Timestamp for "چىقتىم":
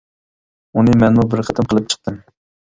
1.95-2.19